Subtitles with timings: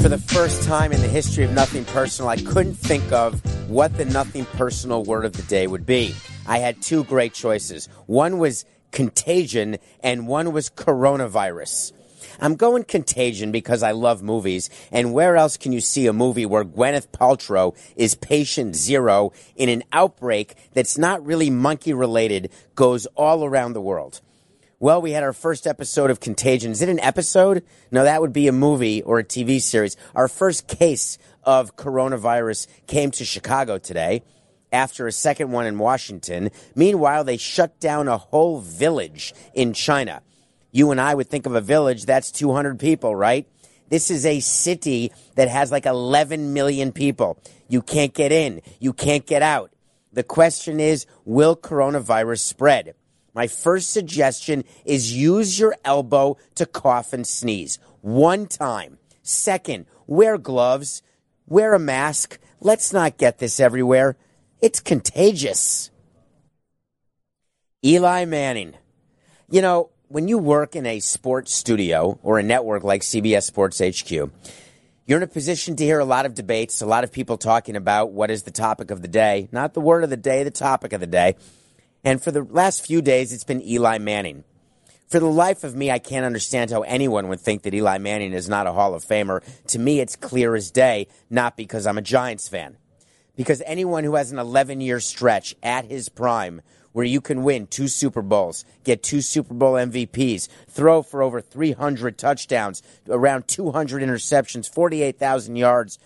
[0.00, 3.96] For the first time in the history of Nothing Personal, I couldn't think of what
[3.96, 6.14] the Nothing Personal word of the day would be.
[6.46, 7.88] I had two great choices.
[8.06, 11.92] One was contagion, and one was coronavirus.
[12.40, 16.46] I'm going contagion because I love movies, and where else can you see a movie
[16.46, 23.06] where Gwyneth Paltrow is patient zero in an outbreak that's not really monkey related, goes
[23.16, 24.20] all around the world?
[24.80, 26.70] Well, we had our first episode of Contagion.
[26.70, 27.64] Is it an episode?
[27.90, 29.96] No, that would be a movie or a TV series.
[30.14, 34.22] Our first case of coronavirus came to Chicago today
[34.70, 36.52] after a second one in Washington.
[36.76, 40.22] Meanwhile, they shut down a whole village in China.
[40.70, 43.48] You and I would think of a village that's 200 people, right?
[43.88, 47.42] This is a city that has like 11 million people.
[47.66, 48.62] You can't get in.
[48.78, 49.72] You can't get out.
[50.12, 52.94] The question is, will coronavirus spread?
[53.34, 58.98] My first suggestion is use your elbow to cough and sneeze one time.
[59.22, 61.02] Second, wear gloves,
[61.46, 62.38] wear a mask.
[62.60, 64.16] Let's not get this everywhere.
[64.60, 65.90] It's contagious.
[67.84, 68.74] Eli Manning.
[69.50, 73.80] You know, when you work in a sports studio or a network like CBS Sports
[73.80, 74.10] HQ,
[75.06, 77.76] you're in a position to hear a lot of debates, a lot of people talking
[77.76, 80.50] about what is the topic of the day, not the word of the day, the
[80.50, 81.36] topic of the day.
[82.08, 84.44] And for the last few days, it's been Eli Manning.
[85.08, 88.32] For the life of me, I can't understand how anyone would think that Eli Manning
[88.32, 89.42] is not a Hall of Famer.
[89.66, 92.78] To me, it's clear as day, not because I'm a Giants fan.
[93.36, 96.62] Because anyone who has an 11 year stretch at his prime
[96.92, 101.42] where you can win two Super Bowls, get two Super Bowl MVPs, throw for over
[101.42, 105.98] 300 touchdowns, around 200 interceptions, 48,000 yards,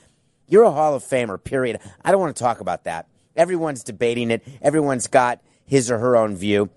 [0.49, 1.79] you're a Hall of Famer, period.
[2.05, 3.07] I don't want to talk about that.
[3.37, 6.71] Everyone's debating it, everyone's got his or her own view.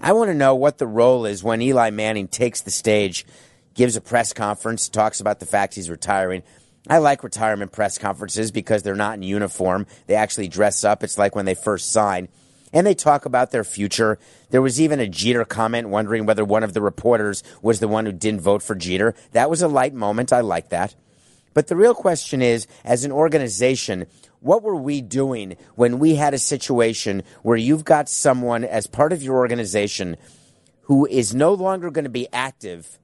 [0.00, 3.24] I want to know what the role is when Eli Manning takes the stage,
[3.74, 6.42] gives a press conference, talks about the fact he's retiring.
[6.88, 9.86] I like retirement press conferences because they're not in uniform.
[10.06, 11.04] They actually dress up.
[11.04, 12.28] It's like when they first sign.
[12.72, 14.18] And they talk about their future.
[14.50, 18.06] There was even a Jeter comment wondering whether one of the reporters was the one
[18.06, 19.14] who didn't vote for Jeter.
[19.32, 20.32] That was a light moment.
[20.32, 20.94] I like that.
[21.54, 24.06] But the real question is, as an organization,
[24.42, 29.12] what were we doing when we had a situation where you've got someone as part
[29.12, 30.16] of your organization
[30.82, 32.98] who is no longer going to be active,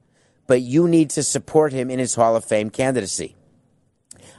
[0.47, 3.35] but you need to support him in his Hall of Fame candidacy?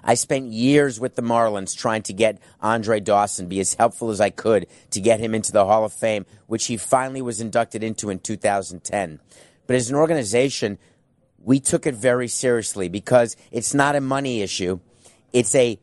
[0.04, 4.20] I spent years with the Marlins trying to get Andre Dawson, be as helpful as
[4.20, 7.82] I could to get him into the Hall of Fame, which he finally was inducted
[7.82, 9.20] into in 2010.
[9.66, 10.78] But as an organization,
[11.38, 14.80] we took it very seriously because it's not a money issue.
[15.32, 15.78] It's a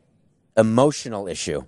[0.58, 1.62] emotional issue.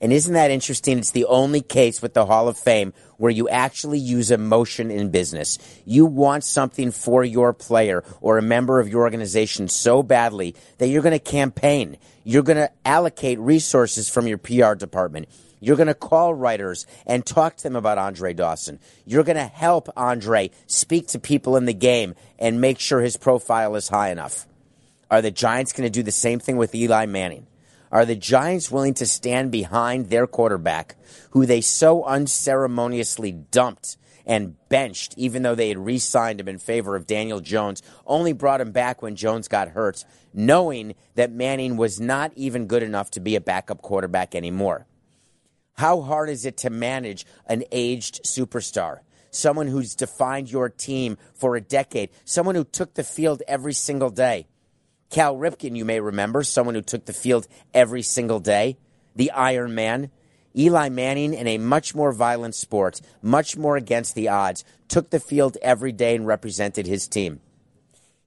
[0.00, 0.98] And isn't that interesting?
[0.98, 5.10] It's the only case with the Hall of Fame where you actually use emotion in
[5.10, 5.58] business.
[5.84, 10.88] You want something for your player or a member of your organization so badly that
[10.88, 11.98] you're going to campaign.
[12.24, 15.28] You're going to allocate resources from your PR department.
[15.60, 18.80] You're going to call writers and talk to them about Andre Dawson.
[19.06, 23.16] You're going to help Andre speak to people in the game and make sure his
[23.16, 24.48] profile is high enough.
[25.12, 27.46] Are the Giants going to do the same thing with Eli Manning?
[27.92, 30.96] Are the Giants willing to stand behind their quarterback,
[31.32, 36.56] who they so unceremoniously dumped and benched, even though they had re signed him in
[36.56, 41.76] favor of Daniel Jones, only brought him back when Jones got hurt, knowing that Manning
[41.76, 44.86] was not even good enough to be a backup quarterback anymore?
[45.74, 49.00] How hard is it to manage an aged superstar?
[49.30, 54.10] Someone who's defined your team for a decade, someone who took the field every single
[54.10, 54.46] day.
[55.12, 58.78] Cal Ripken, you may remember, someone who took the field every single day,
[59.14, 60.10] the Iron Man.
[60.56, 65.20] Eli Manning, in a much more violent sport, much more against the odds, took the
[65.20, 67.40] field every day and represented his team.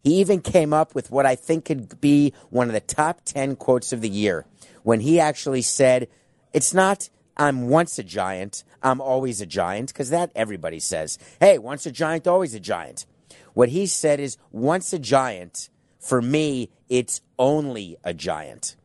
[0.04, 3.56] He even came up with what I think could be one of the top 10
[3.56, 4.46] quotes of the year
[4.84, 6.08] when he actually said,
[6.54, 11.18] It's not, I'm once a giant, I'm always a giant, because that everybody says.
[11.40, 13.08] Hey, once a giant, always a giant.
[13.54, 15.70] What he said is, Once a giant,
[16.06, 18.76] for me, it's only a giant.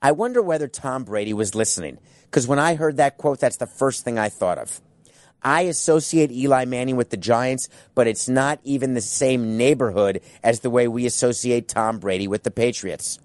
[0.00, 3.66] I wonder whether Tom Brady was listening, because when I heard that quote, that's the
[3.66, 4.80] first thing I thought of.
[5.42, 10.60] I associate Eli Manning with the Giants, but it's not even the same neighborhood as
[10.60, 13.18] the way we associate Tom Brady with the Patriots.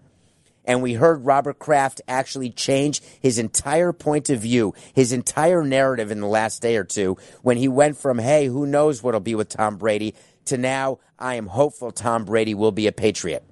[0.65, 6.09] And we heard Robert Kraft actually change his entire point of view, his entire narrative
[6.09, 9.35] in the last day or two when he went from, hey, who knows what'll be
[9.35, 13.43] with Tom Brady, to now, I am hopeful Tom Brady will be a Patriot.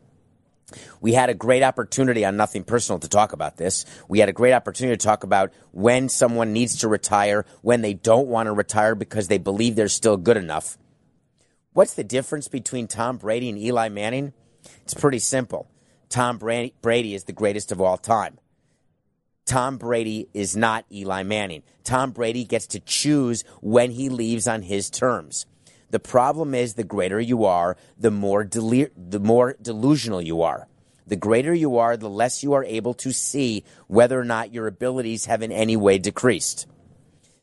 [1.02, 3.86] We had a great opportunity on Nothing Personal to talk about this.
[4.08, 7.94] We had a great opportunity to talk about when someone needs to retire, when they
[7.94, 10.78] don't want to retire because they believe they're still good enough.
[11.74, 14.34] What's the difference between Tom Brady and Eli Manning?
[14.84, 15.70] It's pretty simple.
[16.10, 18.38] Tom Brady is the greatest of all time.
[19.46, 21.64] Tom Brady is not Eli Manning.
[21.84, 25.46] Tom Brady gets to choose when he leaves on his terms.
[25.92, 30.68] The problem is the greater you are, the more delir- the more delusional you are.
[31.06, 34.68] The greater you are, the less you are able to see whether or not your
[34.68, 36.66] abilities have in any way decreased.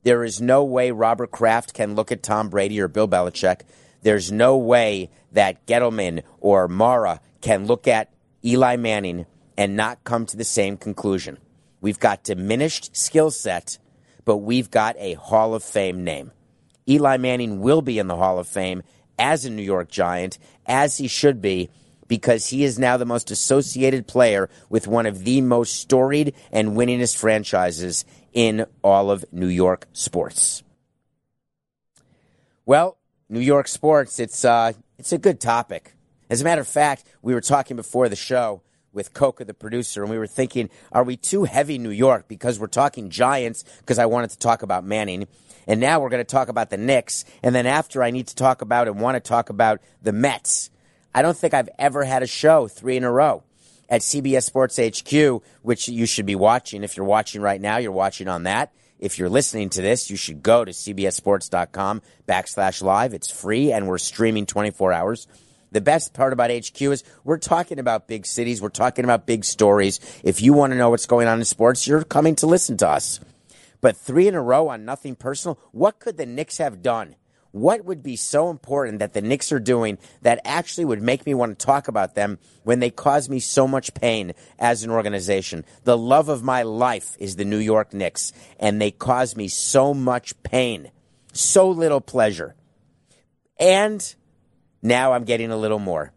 [0.03, 3.61] There is no way Robert Kraft can look at Tom Brady or Bill Belichick.
[4.01, 8.11] There's no way that Gettleman or Mara can look at
[8.43, 9.27] Eli Manning
[9.59, 11.37] and not come to the same conclusion.
[11.83, 13.77] We've got diminished skill set,
[14.25, 16.31] but we've got a Hall of Fame name.
[16.89, 18.83] Eli Manning will be in the Hall of Fame
[19.19, 21.71] as a New York Giant, as he should be,
[22.07, 26.71] because he is now the most associated player with one of the most storied and
[26.71, 30.63] winningest franchises in all of New York sports.
[32.65, 32.97] Well,
[33.29, 35.95] New York sports, it's uh, it's a good topic.
[36.31, 38.63] As a matter of fact, we were talking before the show
[38.93, 42.59] with Coca, the producer, and we were thinking, are we too heavy New York because
[42.59, 43.65] we're talking Giants?
[43.81, 45.27] Because I wanted to talk about Manning.
[45.69, 47.25] And now we're going to talk about the Knicks.
[47.43, 50.71] And then after, I need to talk about and want to talk about the Mets.
[51.15, 53.45] I don't think I've ever had a show three in a row
[53.89, 56.83] at CBS Sports HQ, which you should be watching.
[56.83, 58.73] If you're watching right now, you're watching on that.
[58.99, 63.15] If you're listening to this, you should go to cbssports.com backslash live.
[63.15, 65.29] It's free and we're streaming 24 hours.
[65.71, 68.63] The best part about HQ is we're talking about big cities.
[68.63, 70.01] We're talking about big stories.
[70.25, 72.89] If you want to know what's going on in sports, you're coming to listen to
[72.89, 73.21] us.
[73.81, 75.59] But three in a row on nothing personal.
[75.73, 77.17] What could the Knicks have done?
[77.51, 81.33] What would be so important that the Knicks are doing that actually would make me
[81.33, 85.65] want to talk about them when they cause me so much pain as an organization?
[85.85, 89.95] The love of my life is the New York Knicks, and they cause me so
[89.95, 90.91] much pain,
[91.33, 92.55] so little pleasure.
[93.59, 94.15] And
[94.83, 96.13] now I'm getting a little more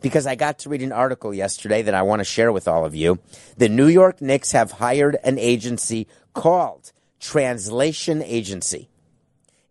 [0.00, 2.84] because I got to read an article yesterday that I want to share with all
[2.84, 3.20] of you.
[3.56, 6.92] The New York Knicks have hired an agency called
[7.22, 8.90] translation agency.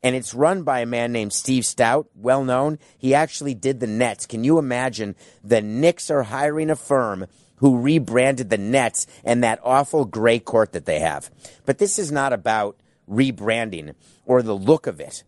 [0.01, 2.79] And it's run by a man named Steve Stoute, well known.
[2.97, 4.25] He actually did the Nets.
[4.25, 5.15] Can you imagine?
[5.43, 7.27] The Knicks are hiring a firm
[7.57, 11.29] who rebranded the Nets and that awful gray court that they have.
[11.65, 12.77] But this is not about
[13.07, 13.93] rebranding
[14.25, 15.23] or the look of it.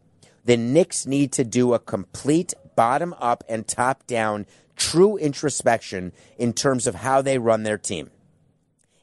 [0.45, 6.53] The Knicks need to do a complete bottom up and top down true introspection in
[6.53, 8.09] terms of how they run their team.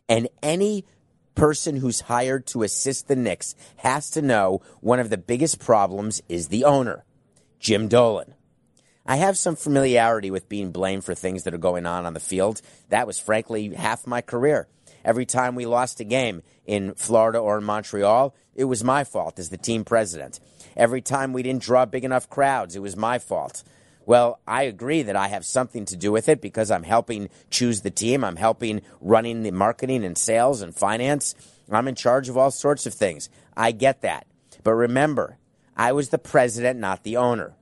[0.09, 0.85] And any
[1.35, 6.23] person who's hired to assist the Knicks has to know one of the biggest problems
[6.29, 7.05] is the owner,
[7.59, 8.35] Jim Dolan.
[9.07, 12.21] I have some familiarity with being blamed for things that are going on on the
[12.21, 12.61] field.
[12.91, 14.69] That was frankly half my career.
[15.05, 19.39] Every time we lost a game in Florida or in Montreal, it was my fault
[19.39, 20.39] as the team president.
[20.77, 23.65] Every time we didn't draw big enough crowds, it was my fault.
[24.11, 27.83] Well, I agree that I have something to do with it because I'm helping choose
[27.83, 28.25] the team.
[28.25, 31.37] I'm helping running the marketing and sales and finance.
[31.71, 33.31] I'm in charge of all sorts of things.
[33.57, 34.27] I get that.
[34.65, 35.39] But remember,
[35.77, 37.55] I was the president, not the owner.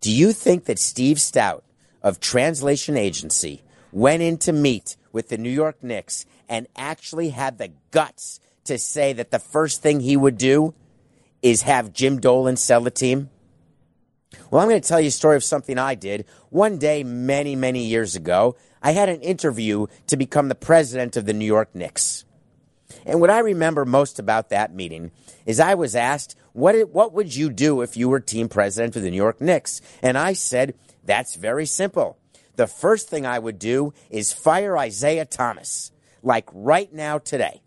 [0.00, 1.62] Do you think that Steve Stoute
[2.02, 3.60] of Translation Agency
[3.92, 8.78] went in to meet with the New York Knicks and actually had the guts to
[8.78, 10.72] say that the first thing he would do
[11.42, 13.28] is have Jim Dolan sell the team?
[14.50, 16.24] Well, I'm going to tell you a story of something I did.
[16.50, 21.26] One day, many, many years ago, I had an interview to become the president of
[21.26, 22.24] the New York Knicks.
[23.04, 25.12] And what I remember most about that meeting
[25.46, 29.02] is I was asked, what, what would you do if you were team president of
[29.02, 29.80] the New York Knicks?
[30.02, 32.18] And I said, that's very simple.
[32.56, 37.62] The first thing I would do is fire Isiah Thomas, like right now today.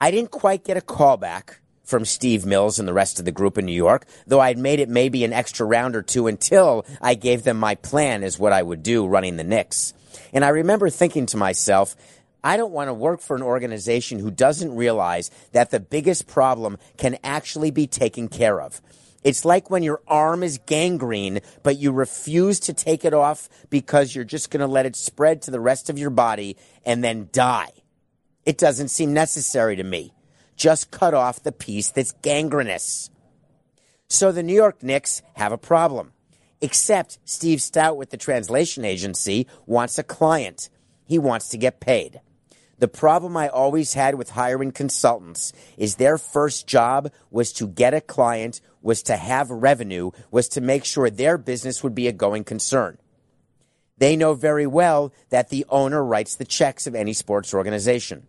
[0.00, 3.32] I didn't quite get a call back from Steve Mills and the rest of the
[3.32, 6.84] group in New York, though I'd made it maybe an extra round or two until
[7.00, 9.92] I gave them my plan as what I would do running the Knicks.
[10.32, 11.94] And I remember thinking to myself,
[12.42, 16.78] I don't want to work for an organization who doesn't realize that the biggest problem
[16.96, 18.82] can actually be taken care of.
[19.22, 24.14] It's like when your arm is gangrene, but you refuse to take it off because
[24.14, 27.30] you're just going to let it spread to the rest of your body and then
[27.32, 27.70] die.
[28.44, 30.12] It doesn't seem necessary to me
[30.56, 33.10] just cut off the piece that's gangrenous.
[34.08, 36.12] So the New York Knicks have a problem.
[36.60, 40.70] Except Steve Stoute with the translation agency wants a client.
[41.04, 42.20] He wants to get paid.
[42.78, 47.94] The problem I always had with hiring consultants is their first job was to get
[47.94, 52.12] a client, was to have revenue, was to make sure their business would be a
[52.12, 52.98] going concern.
[53.98, 58.26] They know very well that the owner writes the checks of any sports organization.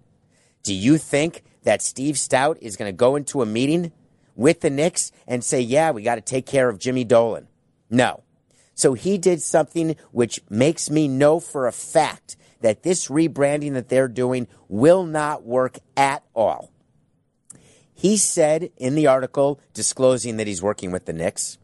[0.62, 3.92] Do you think that Steve Stoute is going to go into a meeting
[4.36, 7.48] with the Knicks and say, yeah, we got to take care of Jimmy Dolan?
[7.90, 8.24] No.
[8.74, 13.90] So he did something which makes me know for a fact that this rebranding that
[13.90, 16.72] they're doing will not work at all.
[17.94, 21.58] He said in the article disclosing that he's working with the Knicks,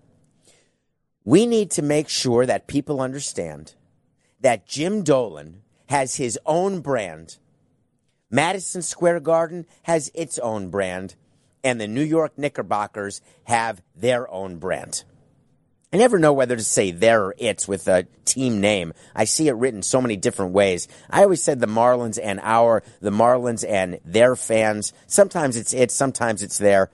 [1.23, 3.75] we need to make sure that people understand
[4.39, 7.37] that Jim Dolan has his own brand.
[8.31, 11.15] Madison Square Garden has its own brand,
[11.63, 15.03] and the New York Knickerbockers have their own brand.
[15.93, 18.93] I never know whether to say their or its with a team name.
[19.13, 20.87] I see it written so many different ways.
[21.09, 24.93] I always said the Marlins and our, the Marlins and their fans.
[25.07, 26.89] Sometimes it's it, sometimes it's there.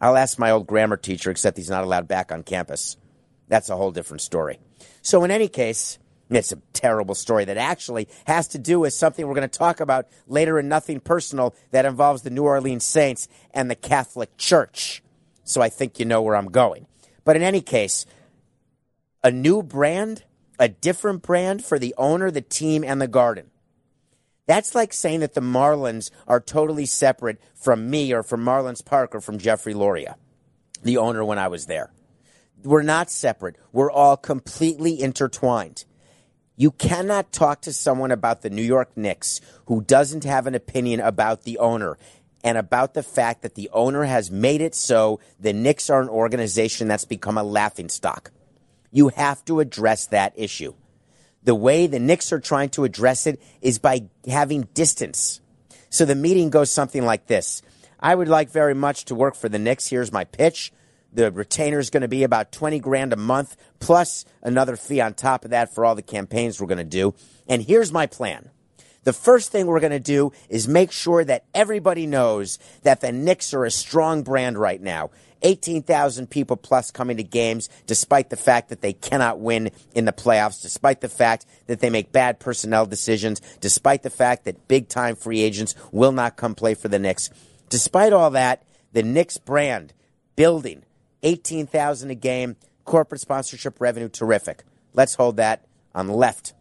[0.00, 2.96] I'll ask my old grammar teacher, except he's not allowed back on campus.
[3.46, 4.58] That's a whole different story.
[5.02, 5.99] So, in any case,
[6.36, 9.80] it's a terrible story that actually has to do with something we're going to talk
[9.80, 15.02] about later in Nothing Personal that involves the New Orleans Saints and the Catholic Church.
[15.44, 16.86] So, I think you know where I'm going.
[17.24, 18.06] But in any case,
[19.22, 20.24] a new brand,
[20.58, 23.50] a different brand for the owner, the team, and the garden.
[24.46, 29.14] That's like saying that the Marlins are totally separate from me or from Marlins Park
[29.14, 30.16] or from Jeffrey Loria,
[30.82, 31.92] the owner when I was there.
[32.62, 33.56] We're not separate.
[33.72, 35.84] We're all completely intertwined.
[36.60, 41.00] You cannot talk to someone about the New York Knicks who doesn't have an opinion
[41.00, 41.96] about the owner
[42.44, 46.10] and about the fact that the owner has made it so the Knicks are an
[46.10, 48.30] organization that's become a laughingstock.
[48.92, 50.74] You have to address that issue.
[51.44, 55.40] The way the Knicks are trying to address it is by having distance.
[55.88, 57.62] So the meeting goes something like this.
[57.98, 59.86] I would like very much to work for the Knicks.
[59.86, 60.74] Here's my pitch.
[61.12, 65.14] The retainer is going to be about 20 grand a month plus another fee on
[65.14, 67.14] top of that for all the campaigns we're going to do.
[67.48, 68.50] And here's my plan.
[69.02, 73.12] The first thing we're going to do is make sure that everybody knows that the
[73.12, 75.10] Knicks are a strong brand right now.
[75.42, 80.12] 18,000 people plus coming to games, despite the fact that they cannot win in the
[80.12, 84.88] playoffs, despite the fact that they make bad personnel decisions, despite the fact that big
[84.88, 87.30] time free agents will not come play for the Knicks.
[87.70, 88.62] Despite all that,
[88.92, 89.94] the Knicks brand
[90.36, 90.84] building
[91.22, 94.64] 18,000 a game, corporate sponsorship revenue terrific.
[94.94, 96.54] Let's hold that on the left.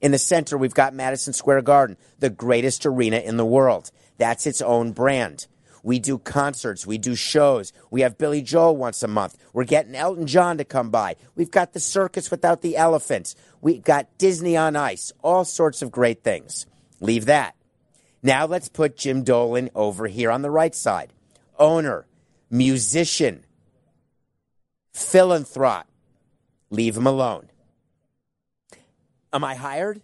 [0.00, 3.90] In the center, we've got Madison Square Garden, the greatest arena in the world.
[4.18, 5.46] That's its own brand.
[5.82, 6.86] We do concerts.
[6.86, 7.72] We do shows.
[7.90, 9.36] We have Billy Joel once a month.
[9.52, 11.16] We're getting Elton John to come by.
[11.34, 13.36] We've got the circus without the elephants.
[13.60, 15.12] We've got Disney on ice.
[15.22, 16.66] All sorts of great things.
[17.00, 17.54] Leave that.
[18.22, 21.12] Now let's put Jim Dolan over here on the right side.
[21.58, 22.06] Owner,
[22.50, 23.43] musician,
[24.94, 25.86] philanthrope.
[26.70, 27.50] Leave him alone.
[29.32, 30.00] Am I hired?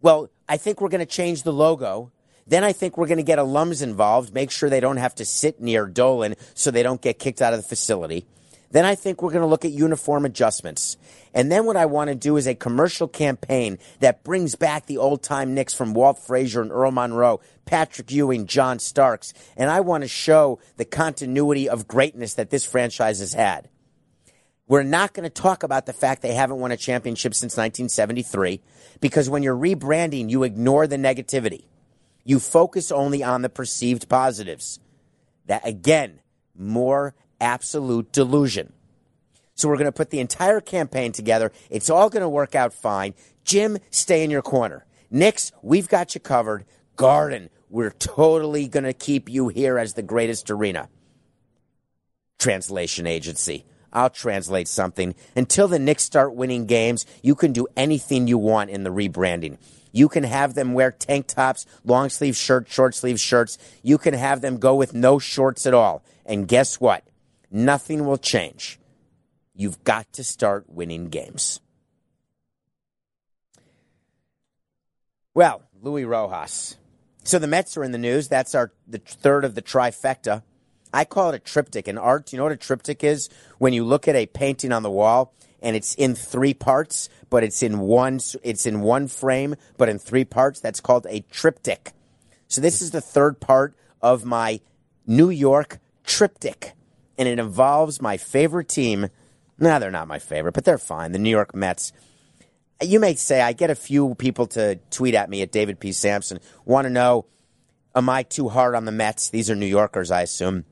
[0.00, 2.12] Well, I think we're going to change the logo.
[2.46, 5.24] Then I think we're going to get alums involved, make sure they don't have to
[5.24, 8.26] sit near Dolan so they don't get kicked out of the facility.
[8.72, 10.96] Then I think we're going to look at uniform adjustments.
[11.34, 14.98] And then what I want to do is a commercial campaign that brings back the
[14.98, 19.32] old time Knicks from Walt Frazier and Earl Monroe, Patrick Ewing, John Starks.
[19.56, 23.68] And I want to show the continuity of greatness that this franchise has had.
[24.70, 28.60] We're not going to talk about the fact they haven't won a championship since 1973
[29.00, 31.64] because when you're rebranding, you ignore the negativity.
[32.22, 34.78] You focus only on the perceived positives.
[35.46, 36.20] That again,
[36.56, 38.72] more absolute delusion.
[39.56, 41.50] So we're going to put the entire campaign together.
[41.68, 43.14] It's all going to work out fine.
[43.42, 44.86] Jim, stay in your corner.
[45.10, 46.64] Knicks, we've got you covered.
[46.94, 50.88] Garden, we're totally going to keep you here as the greatest arena.
[52.38, 53.64] Translation agency.
[53.92, 55.14] I'll translate something.
[55.34, 59.58] Until the Knicks start winning games, you can do anything you want in the rebranding.
[59.92, 63.58] You can have them wear tank tops, long sleeve shirts, short sleeve shirts.
[63.82, 66.04] You can have them go with no shorts at all.
[66.24, 67.04] And guess what?
[67.50, 68.78] Nothing will change.
[69.54, 71.60] You've got to start winning games.
[75.34, 76.76] Well, Luis Rojas.
[77.24, 78.28] So the Mets are in the news.
[78.28, 80.42] That's our the third of the trifecta.
[80.92, 81.88] I call it a triptych.
[81.88, 83.28] In art, you know what a triptych is?
[83.58, 85.32] When you look at a painting on the wall
[85.62, 89.98] and it's in three parts, but it's in one it's in one frame, but in
[89.98, 91.92] three parts, that's called a triptych.
[92.48, 94.60] So this is the third part of my
[95.06, 96.72] New York triptych,
[97.16, 99.08] and it involves my favorite team.
[99.58, 101.12] No, they're not my favorite, but they're fine.
[101.12, 101.92] The New York Mets.
[102.82, 105.92] You may say I get a few people to tweet at me at David P.
[105.92, 107.26] Samson, want to know,
[107.94, 109.28] am I too hard on the Mets?
[109.28, 110.64] These are New Yorkers, I assume.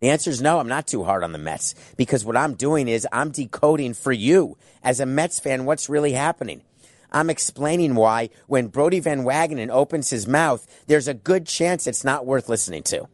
[0.00, 2.86] The answer is no, I'm not too hard on the Mets because what I'm doing
[2.88, 6.62] is I'm decoding for you as a Mets fan what's really happening.
[7.10, 12.04] I'm explaining why when Brodie Van Wagenen opens his mouth, there's a good chance it's
[12.04, 13.08] not worth listening to.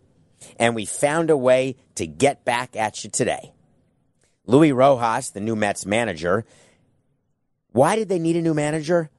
[0.59, 3.53] And we found a way to get back at you today.
[4.47, 6.45] Luis Rojas, the new Mets manager,
[7.73, 9.11] why did they need a new manager?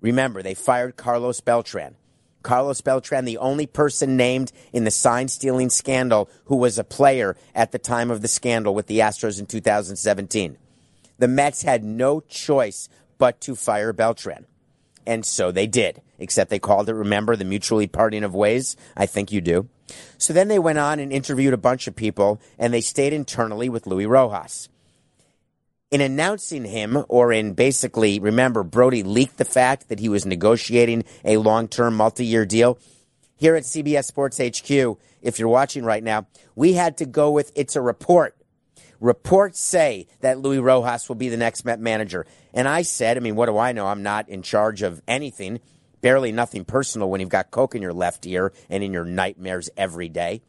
[0.00, 1.96] Remember, they fired Carlos Beltran.
[2.42, 7.36] Carlos Beltran, the only person named in the sign stealing scandal who was a player
[7.54, 10.58] at the time of the scandal with the Astros in 2017.
[11.18, 14.46] The Mets had no choice but to fire Beltran.
[15.06, 18.76] And so they did, except they called it, remember, the mutually parting of ways?
[18.96, 19.68] I think you do.
[20.18, 23.68] So then they went on and interviewed a bunch of people, and they stayed internally
[23.68, 24.68] with Luis Rojas.
[25.92, 31.04] In announcing him, or in basically, remember, Brodie leaked the fact that he was negotiating
[31.22, 32.78] a long term, multi year deal.
[33.36, 34.70] Here at CBS Sports HQ,
[35.20, 38.34] if you're watching right now, we had to go with it's a report.
[39.00, 42.24] Reports say that Luis Rojas will be the next Met manager.
[42.54, 43.86] And I said, I mean, what do I know?
[43.86, 45.60] I'm not in charge of anything,
[46.00, 49.68] barely nothing personal when you've got Coke in your left ear and in your nightmares
[49.76, 50.40] every day.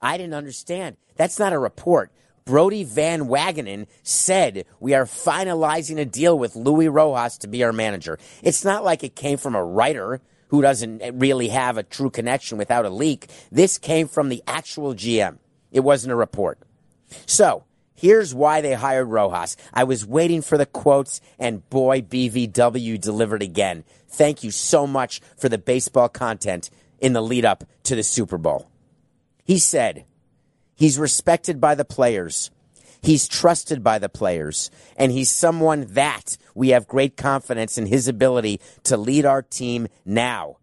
[0.00, 0.96] I didn't understand.
[1.16, 2.10] That's not a report.
[2.46, 7.72] Brodie Van Wagenen said we are finalizing a deal with Luis Rojas to be our
[7.72, 8.20] manager.
[8.40, 12.56] It's not like it came from a writer who doesn't really have a true connection
[12.56, 13.26] without a leak.
[13.50, 15.38] This came from the actual GM.
[15.72, 16.60] It wasn't a report.
[17.26, 17.64] So
[17.96, 19.56] here's why they hired Rojas.
[19.74, 23.82] I was waiting for the quotes, and boy, BVW delivered again.
[24.08, 28.38] Thank you so much for the baseball content in the lead up to the Super
[28.38, 28.70] Bowl.
[29.44, 30.04] He said,
[30.76, 32.50] He's respected by the players.
[33.02, 34.70] He's trusted by the players.
[34.96, 39.88] And he's someone that we have great confidence in his ability to lead our team
[40.04, 40.58] now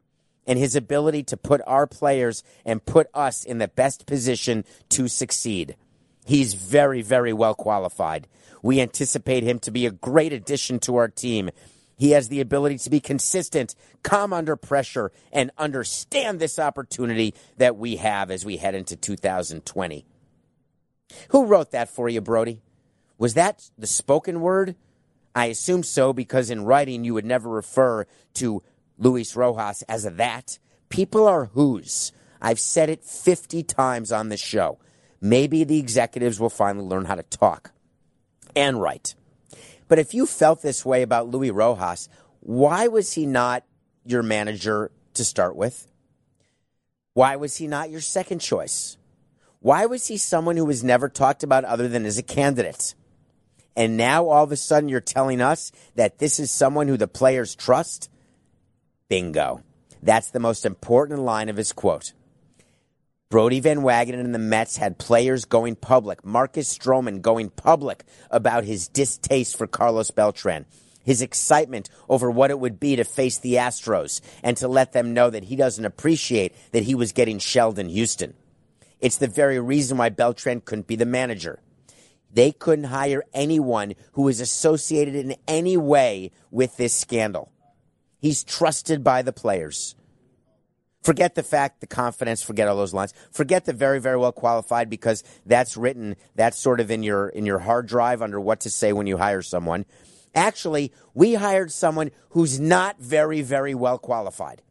[0.45, 5.07] and his ability to put our players and put us in the best position to
[5.07, 5.75] succeed.
[6.25, 8.27] He's very, very well qualified.
[8.61, 11.49] We anticipate him to be a great addition to our team.
[12.03, 17.77] He has the ability to be consistent, calm under pressure, and understand this opportunity that
[17.77, 20.05] we have as we head into 2020.
[21.29, 22.61] Who wrote that for you, Brodie?
[23.17, 24.75] Was that the spoken word?
[25.33, 28.61] I assume so because in writing you would never refer to
[28.97, 30.59] Luis Rojas as a that.
[30.89, 32.11] People are whose.
[32.41, 34.77] I've said it 50 times on this show.
[35.21, 37.71] Maybe the executives will finally learn how to talk
[38.57, 39.15] and write.
[39.93, 43.63] But if you felt this way about Luis Rojas, why was he not
[44.03, 45.87] your manager to start with?
[47.13, 48.97] Why was he not your second choice?
[49.59, 52.95] Why was he someone who was never talked about other than as a candidate?
[53.75, 57.07] And now all of a sudden you're telling us that this is someone who the
[57.07, 58.09] players trust?
[59.09, 59.61] Bingo.
[60.01, 62.13] That's the most important line of his quote.
[63.33, 66.23] Brodie Van Wagenen and the Mets had players going public.
[66.23, 70.67] Marcus Stroman going public about his distaste for Carlos Beltran,
[71.03, 75.15] his excitement over what it would be to face the Astros, and to let them
[75.15, 78.35] know that he doesn't appreciate that he was getting shelled in Houston.
[79.01, 81.59] It's the very reason why Beltran couldn't be the manager.
[82.31, 87.51] They couldn't hire anyone who was associated in any way with this scandal.
[88.21, 89.95] He's trusted by the players.
[91.03, 93.13] Forget the fact, the confidence, forget all those lines.
[93.31, 97.45] Forget the very, very well qualified because that's written, that's sort of in your, in
[97.45, 99.85] your hard drive under what to say when you hire someone.
[100.33, 104.61] Actually, we hired someone who's not very, very well qualified.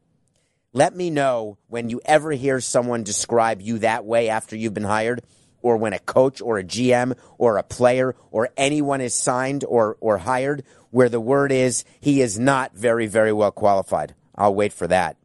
[0.72, 4.84] Let me know when you ever hear someone describe you that way after you've been
[4.84, 5.22] hired,
[5.60, 9.96] or when a coach or a GM or a player or anyone is signed or,
[10.00, 14.14] or hired, where the word is he is not very, very well qualified.
[14.34, 15.16] I'll wait for that.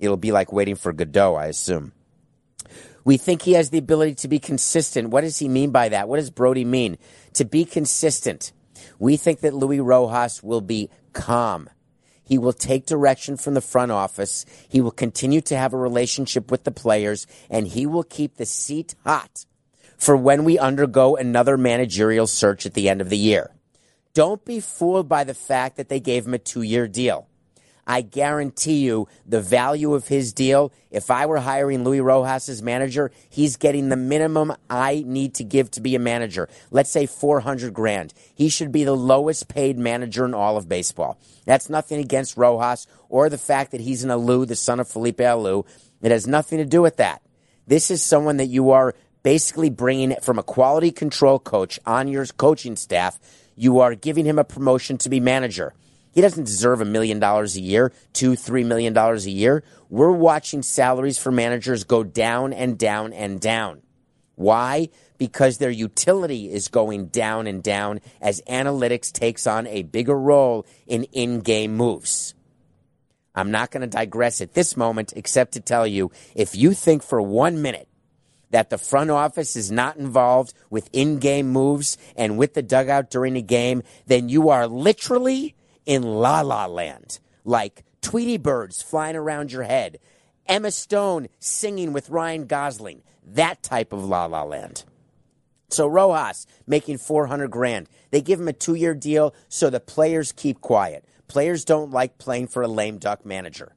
[0.00, 1.92] It'll be like waiting for Godot, I assume.
[3.04, 5.10] We think he has the ability to be consistent.
[5.10, 6.08] What does he mean by that?
[6.08, 6.98] What does Brodie mean?
[7.34, 8.52] To be consistent.
[8.98, 11.68] We think that Luis Rojas will be calm.
[12.24, 14.46] He will take direction from the front office.
[14.68, 18.46] He will continue to have a relationship with the players, and he will keep the
[18.46, 19.46] seat hot
[19.96, 23.50] for when we undergo another managerial search at the end of the year.
[24.14, 27.28] Don't be fooled by the fact that they gave him a two year deal.
[27.86, 30.72] I guarantee you the value of his deal.
[30.90, 35.44] If I were hiring Luis Rojas as manager, he's getting the minimum I need to
[35.44, 36.48] give to be a manager.
[36.70, 38.14] Let's say 400 grand.
[38.34, 41.18] He should be the lowest paid manager in all of baseball.
[41.44, 45.18] That's nothing against Rojas or the fact that he's an Alou, the son of Felipe
[45.18, 45.66] Alou.
[46.02, 47.22] It has nothing to do with that.
[47.66, 52.26] This is someone that you are basically bringing from a quality control coach on your
[52.26, 53.18] coaching staff.
[53.54, 55.74] You are giving him a promotion to be manager.
[56.12, 59.62] He doesn't deserve a million dollars a year, two, three million dollars a year.
[59.88, 63.82] We're watching salaries for managers go down and down and down.
[64.34, 64.88] Why?
[65.18, 70.66] Because their utility is going down and down as analytics takes on a bigger role
[70.86, 72.34] in in game moves.
[73.34, 77.02] I'm not going to digress at this moment, except to tell you if you think
[77.02, 77.88] for one minute
[78.50, 83.10] that the front office is not involved with in game moves and with the dugout
[83.10, 85.54] during a game, then you are literally
[85.90, 87.18] in la la land.
[87.44, 89.98] Like Tweety birds flying around your head,
[90.46, 94.84] Emma Stone singing with Ryan Gosling, that type of la la land.
[95.68, 97.88] So Rojas making 400 grand.
[98.10, 101.04] They give him a two year deal so the players keep quiet.
[101.26, 103.74] Players don't like playing for a lame duck manager.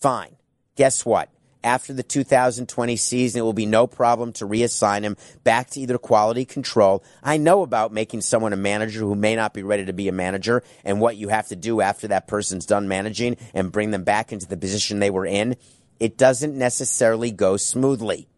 [0.00, 0.36] Fine.
[0.76, 1.30] Guess what?
[1.64, 5.96] After the 2020 season, it will be no problem to reassign him back to either
[5.96, 7.02] quality control.
[7.22, 10.12] I know about making someone a manager who may not be ready to be a
[10.12, 14.04] manager and what you have to do after that person's done managing and bring them
[14.04, 15.56] back into the position they were in.
[15.98, 18.28] It doesn't necessarily go smoothly.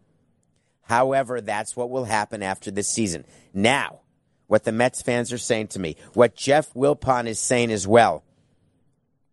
[0.83, 3.25] However, that's what will happen after this season.
[3.53, 3.99] Now,
[4.47, 8.23] what the Mets fans are saying to me, what Jeff Wilpon is saying as well.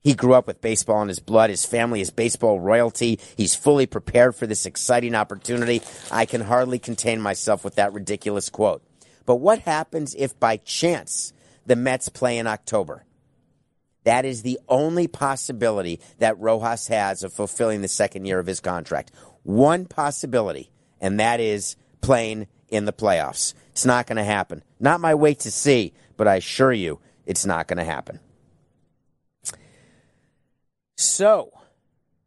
[0.05, 1.49] He grew up with baseball in his blood.
[1.49, 3.19] His family is baseball royalty.
[3.37, 5.81] He's fully prepared for this exciting opportunity.
[6.13, 8.83] I can hardly contain myself with that ridiculous quote.
[9.25, 11.33] But what happens if by chance
[11.65, 13.05] the Mets play in October?
[14.05, 18.61] That is the only possibility that Rojas has of fulfilling the second year of his
[18.61, 19.11] contract.
[19.43, 23.55] One possibility, and that is playing in the playoffs.
[23.71, 24.63] It's not going to happen.
[24.79, 28.21] Not my way to see, but I assure you it's not going to happen.
[30.97, 31.53] So,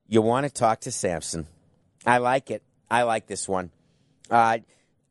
[0.08, 1.48] you want to talk to Samson.
[2.06, 2.64] I like it.
[2.90, 3.72] I like this one.
[4.30, 4.60] Uh,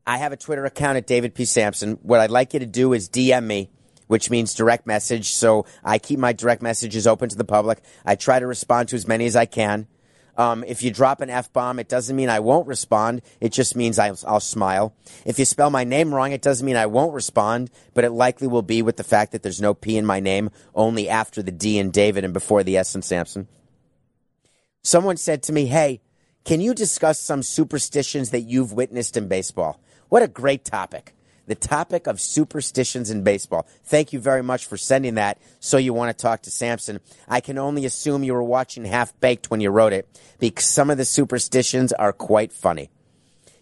[0.07, 1.45] I have a Twitter account at David P.
[1.45, 1.99] Samson.
[2.03, 3.71] What I'd like you to do is DM me,
[4.07, 5.33] which means direct message.
[5.33, 7.81] So I keep my direct messages open to the public.
[8.05, 9.89] I try to respond to as many as I can.
[10.37, 13.23] Um, if you drop an F bomb, it doesn't mean I won't respond.
[13.41, 14.95] It just means I'll, I'll, smile.
[15.25, 18.47] If you spell my name wrong, it doesn't mean I won't respond, but it likely
[18.47, 21.53] will be with the fact that there's no P in my name, only after the
[21.53, 23.49] D in David and before the S in Samson.
[24.83, 26.01] Someone said to me, Hey,
[26.45, 29.81] can you discuss some superstitions that you've witnessed in baseball?
[30.09, 31.16] What a great topic.
[31.47, 33.67] The topic of superstitions in baseball.
[33.85, 35.39] Thank you very much for sending that.
[35.61, 37.01] So you want to talk to Samson.
[37.29, 40.09] I can only assume you were watching Half Baked when you wrote it
[40.41, 42.91] because some of the superstitions are quite funny.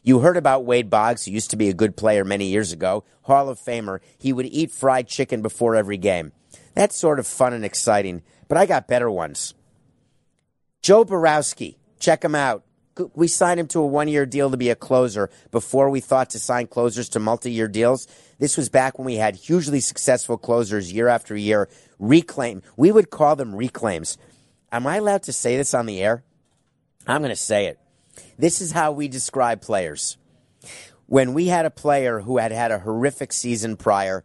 [0.02, 3.04] You heard about Wade Boggs, who used to be a good player many years ago,
[3.22, 4.00] Hall of Famer.
[4.18, 6.32] He would eat fried chicken before every game.
[6.74, 9.54] That's sort of fun and exciting, but I got better ones.
[10.82, 12.64] Joe Borowski, check him out
[13.14, 16.30] we signed him to a one year deal to be a closer before we thought
[16.30, 18.06] to sign closers to multi year deals.
[18.38, 21.68] This was back when we had hugely successful closers year after year.
[21.98, 22.62] Reclaim.
[22.76, 24.18] We would call them reclaims.
[24.72, 26.24] Am I allowed to say this on the air?
[27.06, 27.78] I'm going to say it.
[28.38, 30.16] This is how we describe players.
[31.06, 34.24] When we had a player who had had a horrific season prior,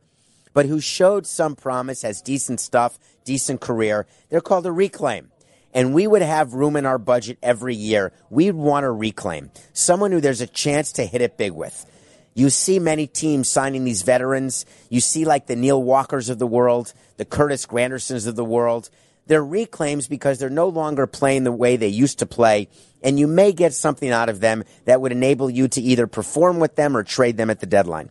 [0.54, 5.32] but who showed some promise, has decent stuff, decent career, they're called a reclaim
[5.74, 10.12] and we would have room in our budget every year, we'd want to reclaim someone
[10.12, 11.86] who there's a chance to hit it big with.
[12.34, 14.66] You see many teams signing these veterans.
[14.90, 18.90] You see like the Neil Walkers of the world, the Curtis Grandersons of the world.
[19.28, 22.68] They're reclaims because they're no longer playing the way they used to play,
[23.04, 26.60] and you may get something out of them that would enable you to either perform
[26.60, 28.10] with them or trade them at the deadline.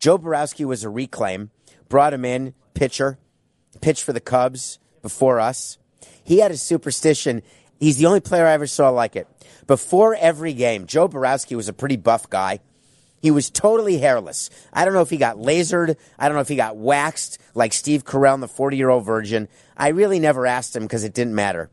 [0.00, 1.50] Joe Borowski was a reclaim,
[1.88, 3.18] brought him in, pitcher,
[3.80, 5.78] pitched for the Cubs before us.
[6.24, 7.42] He had a superstition.
[7.78, 9.28] He's the only player I ever saw like it.
[9.66, 12.60] Before every game, Joe Borowski was a pretty buff guy.
[13.20, 14.50] He was totally hairless.
[14.72, 15.96] I don't know if he got lasered.
[16.18, 19.48] I don't know if he got waxed like Steve Carell the 40 year old virgin.
[19.76, 21.70] I really never asked him because it didn't matter.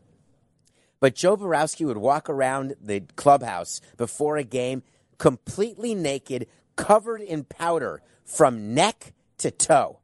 [1.00, 4.82] But Joe Borowski would walk around the clubhouse before a game
[5.18, 9.98] completely naked, covered in powder from neck to toe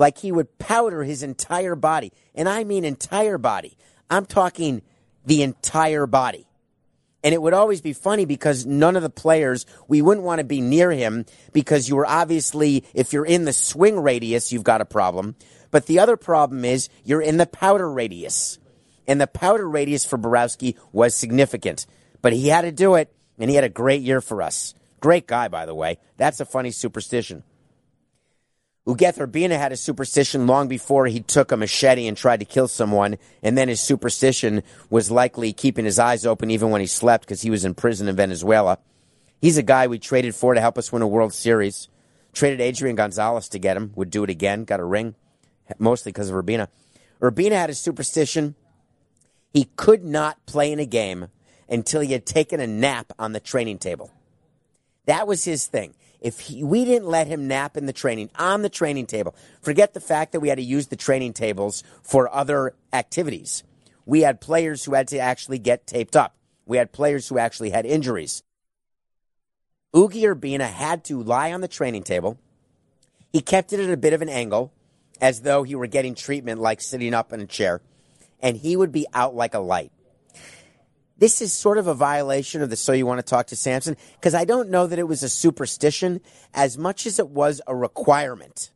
[0.00, 2.10] like he would powder his entire body.
[2.34, 3.76] And I mean entire body.
[4.08, 4.80] I'm talking
[5.26, 6.46] the entire body.
[7.22, 10.44] And it would always be funny because none of the players, we wouldn't want to
[10.44, 14.80] be near him because you were obviously, if you're in the swing radius, you've got
[14.80, 15.36] a problem.
[15.70, 18.58] But the other problem is you're in the powder radius.
[19.06, 21.84] And the powder radius for Borowski was significant.
[22.22, 24.72] But he had to do it, and he had a great year for us.
[25.00, 25.98] Great guy, by the way.
[26.16, 27.42] That's a funny superstition.
[28.86, 32.66] Ugueth Urbina had a superstition long before he took a machete and tried to kill
[32.66, 37.24] someone, and then his superstition was likely keeping his eyes open even when he slept
[37.24, 38.78] because he was in prison in Venezuela.
[39.40, 41.88] He's a guy we traded for to help us win a World Series.
[42.32, 43.92] Traded Adrian Gonzalez to get him.
[43.96, 44.64] Would do it again.
[44.64, 45.14] Got a ring,
[45.78, 46.68] mostly because of Urbina.
[47.20, 48.54] Urbina had a superstition.
[49.52, 51.28] He could not play in a game
[51.68, 54.12] until he had taken a nap on the training table.
[55.06, 55.94] That was his thing.
[56.20, 59.94] If he, we didn't let him nap in the training on the training table, forget
[59.94, 63.64] the fact that we had to use the training tables for other activities.
[64.04, 66.36] We had players who had to actually get taped up.
[66.66, 68.42] We had players who actually had injuries.
[69.94, 72.38] Ugi Urbina had to lie on the training table.
[73.32, 74.72] He kept it at a bit of an angle,
[75.20, 77.80] as though he were getting treatment, like sitting up in a chair,
[78.40, 79.92] and he would be out like a light.
[81.20, 83.98] This is sort of a violation of the So You Want to Talk to Samson
[84.14, 86.22] because I don't know that it was a superstition
[86.54, 88.70] as much as it was a requirement.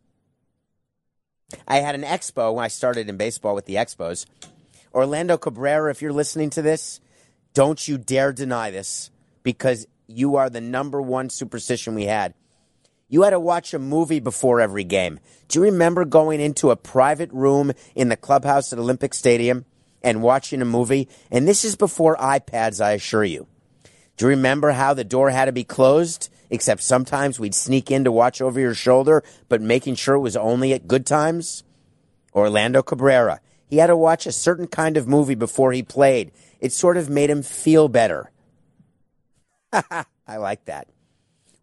[1.67, 4.27] I had an expo when I started in baseball with the Expos.
[4.93, 7.01] Orlando Cabrera, if you're listening to this,
[7.55, 9.11] don't you dare deny this
[9.43, 12.35] because you are the number one superstition we had.
[13.09, 15.19] You had to watch a movie before every game.
[15.49, 19.65] Do you remember going into a private room in the clubhouse at Olympic Stadium
[20.05, 21.09] and watching a movie?
[21.33, 23.49] And this is before iPads, I assure you.
[24.17, 26.31] Do you remember how the door had to be closed?
[26.51, 30.37] Except sometimes we'd sneak in to watch over your shoulder, but making sure it was
[30.37, 31.65] only at good times?
[32.33, 33.41] Orlando Cabrera.
[33.67, 36.31] He had to watch a certain kind of movie before he played.
[36.61, 38.31] It sort of made him feel better.
[39.73, 40.89] I like that.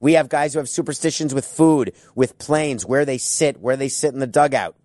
[0.02, 3.88] We have guys who have superstitions with food, with planes, where they sit, where they
[3.88, 4.76] sit in the dugout.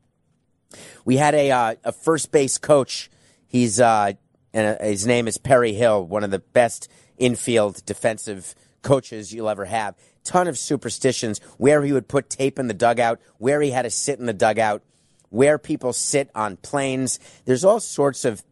[1.05, 3.11] We had a uh, a first base coach.
[3.57, 4.12] He's uh,
[4.53, 9.49] and uh, his name is Perry Hill, one of the best infield defensive coaches you'll
[9.49, 9.95] ever have.
[10.25, 13.90] Ton of superstitions where he would put tape in the dugout, where he had to
[13.90, 14.83] sit in the dugout,
[15.31, 17.19] where people sit on planes.
[17.47, 18.45] There's all sorts of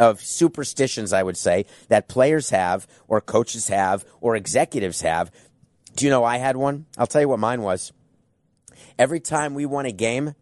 [0.00, 5.30] of superstitions, I would say, that players have, or coaches have, or executives have.
[5.94, 6.86] Do you know I had one?
[6.98, 7.92] I'll tell you what mine was.
[8.98, 10.34] Every time we won a game,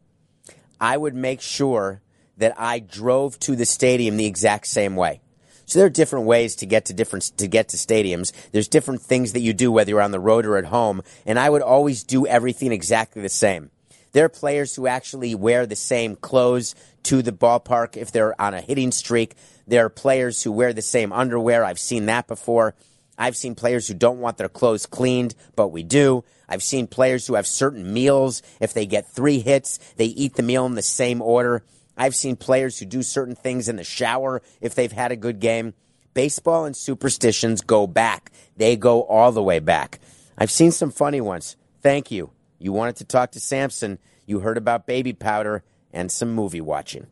[0.80, 2.00] I would make sure
[2.38, 5.20] that I drove to the stadium the exact same way.
[5.66, 8.32] So there are different ways to get to different to get to stadiums.
[8.52, 11.38] There's different things that you do whether you're on the road or at home, and
[11.38, 13.70] I would always do everything exactly the same.
[14.12, 16.74] There are players who actually wear the same clothes
[17.04, 19.34] to the ballpark if they're on a hitting streak.
[19.66, 21.62] There are players who wear the same underwear.
[21.64, 22.74] I've seen that before.
[23.18, 26.24] I've seen players who don't want their clothes cleaned, but we do.
[26.48, 28.42] I've seen players who have certain meals.
[28.60, 31.62] If they get three hits, they eat the meal in the same order.
[31.98, 35.40] I've seen players who do certain things in the shower if they've had a good
[35.40, 35.74] game.
[36.14, 38.30] Baseball and superstitions go back.
[38.56, 39.98] They go all the way back.
[40.38, 41.56] I've seen some funny ones.
[41.82, 42.30] Thank you.
[42.58, 43.98] You wanted to talk to Samson.
[44.26, 47.08] You heard about baby powder and some movie watching.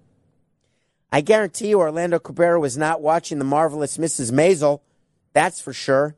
[1.10, 4.32] I guarantee you Orlando Cabrera was not watching The Marvelous Mrs.
[4.32, 4.80] Maisel.
[5.32, 6.16] That's for sure.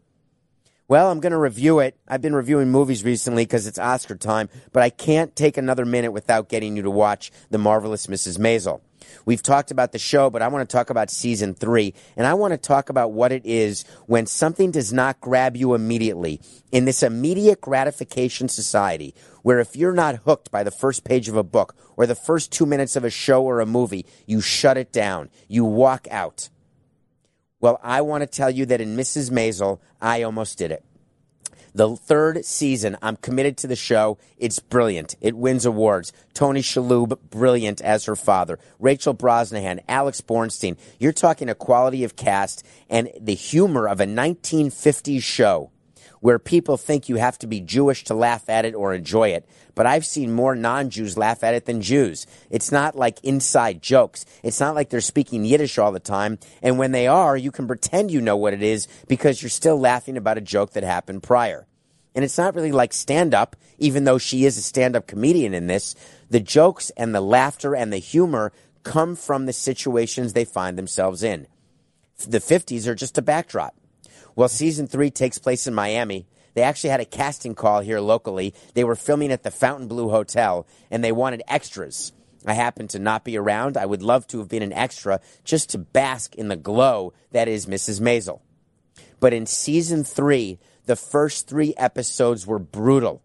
[0.88, 1.98] Well, I'm going to review it.
[2.08, 6.12] I've been reviewing movies recently because it's Oscar time, but I can't take another minute
[6.12, 8.38] without getting you to watch The Marvelous Mrs.
[8.38, 8.80] Maisel.
[9.26, 11.92] We've talked about the show, but I want to talk about season three.
[12.16, 15.74] And I want to talk about what it is when something does not grab you
[15.74, 16.40] immediately
[16.72, 21.36] in this immediate gratification society, where if you're not hooked by the first page of
[21.36, 24.78] a book or the first two minutes of a show or a movie, you shut
[24.78, 25.28] it down.
[25.48, 26.48] You walk out.
[27.60, 29.30] Well, I want to tell you that in Mrs.
[29.30, 30.84] Maisel, I almost did it.
[31.74, 34.18] The third season, I'm committed to the show.
[34.36, 35.16] It's brilliant.
[35.20, 36.12] It wins awards.
[36.34, 38.58] Tony Shalhoub, brilliant as her father.
[38.78, 40.76] Rachel Brosnahan, Alex Borstein.
[40.98, 45.70] You're talking a quality of cast and the humor of a 1950s show
[46.20, 49.48] where people think you have to be Jewish to laugh at it or enjoy it.
[49.74, 52.26] But I've seen more non Jews laugh at it than Jews.
[52.50, 54.26] It's not like inside jokes.
[54.42, 56.38] It's not like they're speaking Yiddish all the time.
[56.62, 59.78] And when they are, you can pretend you know what it is because you're still
[59.78, 61.66] laughing about a joke that happened prior.
[62.14, 65.54] And it's not really like stand up, even though she is a stand up comedian
[65.54, 65.94] in this.
[66.28, 68.52] The jokes and the laughter and the humor
[68.82, 71.46] come from the situations they find themselves in.
[72.26, 73.77] The 50s are just a backdrop.
[74.38, 76.28] Well, season three takes place in Miami.
[76.54, 78.54] They actually had a casting call here locally.
[78.74, 82.12] They were filming at the Fontainebleau Hotel and they wanted extras.
[82.46, 83.76] I happened to not be around.
[83.76, 87.48] I would love to have been an extra just to bask in the glow that
[87.48, 88.00] is Mrs.
[88.00, 88.38] Maisel.
[89.18, 93.20] But in season three, the first three episodes were brutal.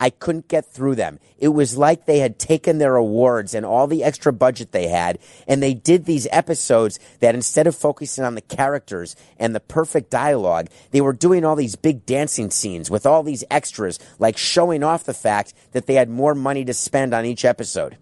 [0.00, 1.18] I couldn't get through them.
[1.38, 5.18] It was like they had taken their awards and all the extra budget they had,
[5.46, 10.10] and they did these episodes that instead of focusing on the characters and the perfect
[10.10, 14.84] dialogue, they were doing all these big dancing scenes with all these extras, like showing
[14.84, 17.98] off the fact that they had more money to spend on each episode.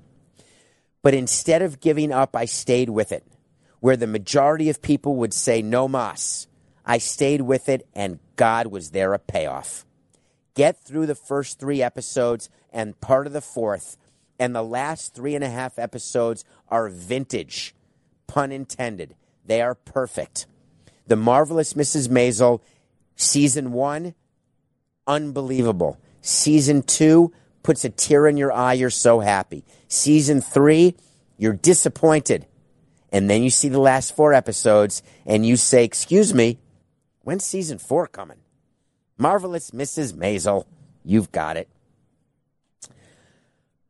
[1.03, 3.25] But instead of giving up, I stayed with it,
[3.81, 6.47] where the majority of people would say no mas.
[6.85, 9.87] I stayed with it, and God was there a payoff.
[10.57, 13.99] Get through the first three episodes and part of the fourth,
[14.39, 17.75] and the last three and a half episodes are vintage,
[18.27, 19.15] pun intended.
[19.45, 20.47] They are perfect.
[21.07, 22.09] The Marvelous Mrs.
[22.09, 22.63] Maisel,
[23.17, 24.15] season one,
[25.07, 26.01] unbelievable.
[26.23, 28.73] Season two puts a tear in your eye.
[28.73, 29.63] You're so happy.
[29.89, 30.97] Season three,
[31.37, 32.47] you're disappointed.
[33.13, 36.59] And then you see the last four episodes and you say, Excuse me,
[37.23, 38.39] when's season four coming?
[39.19, 40.13] Marvelous Mrs.
[40.13, 40.65] Maisel.
[41.05, 41.69] You've got it.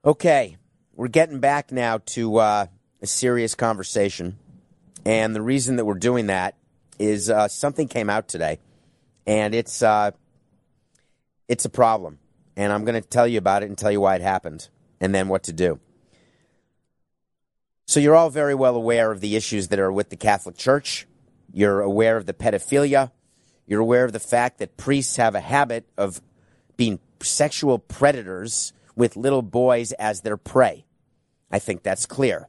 [0.05, 0.57] Okay,
[0.95, 2.67] we're getting back now to uh,
[3.03, 4.39] a serious conversation.
[5.05, 6.57] And the reason that we're doing that
[6.99, 8.59] is uh, something came out today,
[9.27, 10.13] and it's uh,
[11.49, 12.19] it's a problem.
[12.57, 14.69] And I'm going to tell you about it and tell you why it happened,
[15.01, 15.81] and then what to do.
[17.87, 21.07] So you're all very well aware of the issues that are with the Catholic Church.
[21.53, 23.13] You're aware of the pedophilia.
[23.67, 26.21] You're aware of the fact that priests have a habit of
[26.77, 30.85] being sexual predators with little boys as their prey.
[31.51, 32.49] I think that's clear.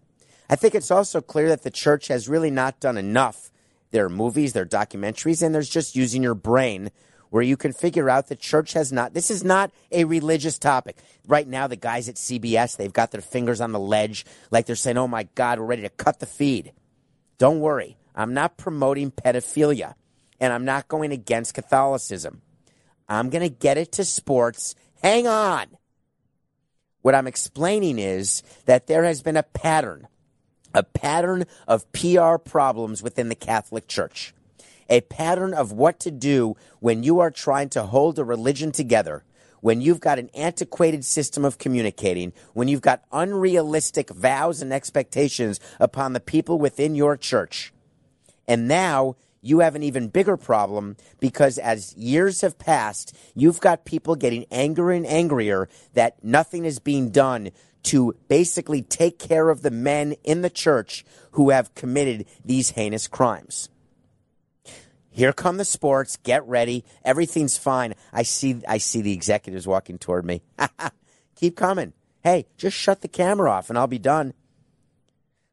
[0.50, 3.52] I think it's also clear that the church has really not done enough.
[3.92, 6.92] There are movies, there are documentaries, and there's just using your brain
[7.30, 9.14] where you can figure out the church has not.
[9.14, 10.98] This is not a religious topic.
[11.28, 14.76] Right now, the guys at CBS, they've got their fingers on the ledge like they're
[14.76, 16.72] saying, oh my God, we're ready to cut the feed.
[17.38, 17.98] Don't worry.
[18.16, 19.96] I'm not promoting pedophilia,
[20.40, 22.42] and I'm not going against Catholicism.
[23.10, 24.76] I'm going to get it to sports.
[25.02, 25.68] Hang on.
[27.02, 30.08] What I'm explaining is that there has been a pattern,
[30.74, 34.34] a pattern of PR problems within the Catholic Church,
[34.90, 39.24] a pattern of what to do when you are trying to hold a religion together,
[39.62, 45.60] when you've got an antiquated system of communicating, when you've got unrealistic vows and expectations
[45.80, 47.74] upon the people within your church.
[48.48, 49.16] And now
[49.48, 54.46] you have an even bigger problem because as years have passed, you've got people getting
[54.52, 57.52] angrier and angrier that nothing is being done
[57.84, 63.08] to basically take care of the men in the church who have committed these heinous
[63.08, 63.70] crimes.
[65.10, 66.18] Here come the sports.
[66.18, 66.84] Get ready.
[67.04, 67.96] Everything's fine.
[68.14, 70.44] I see I see the executives walking toward me.
[71.36, 71.94] Keep coming.
[72.22, 74.34] Hey, just shut the camera off and I'll be done.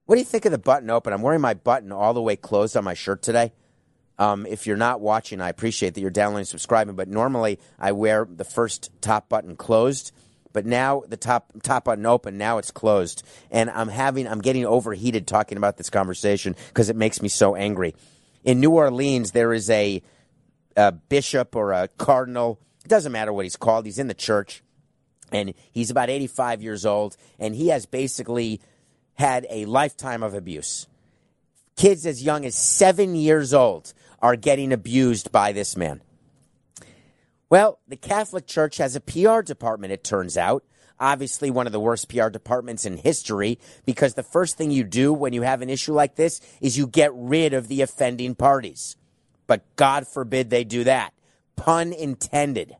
[0.06, 1.12] What do you think of the button open?
[1.12, 3.52] I'm wearing my button all the way closed on my shirt today.
[4.18, 6.94] Um, if you're not watching, I appreciate that you're downloading subscribing.
[6.94, 10.12] But normally I wear the first top button closed,
[10.52, 12.38] but now the top top button open.
[12.38, 16.96] Now it's closed, and I'm having I'm getting overheated talking about this conversation because it
[16.96, 17.94] makes me so angry.
[18.44, 20.02] In New Orleans, there is a,
[20.76, 22.60] a bishop or a cardinal.
[22.84, 23.86] It doesn't matter what he's called.
[23.86, 24.62] He's in the church,
[25.32, 28.60] and he's about 85 years old, and he has basically
[29.14, 30.86] had a lifetime of abuse.
[31.76, 33.92] Kids as young as seven years old
[34.24, 36.00] are getting abused by this man.
[37.50, 40.64] Well, the Catholic Church has a PR department, it turns out.
[40.98, 45.12] Obviously, one of the worst PR departments in history because the first thing you do
[45.12, 48.96] when you have an issue like this is you get rid of the offending parties.
[49.46, 51.12] But God forbid they do that.
[51.54, 52.76] Pun intended.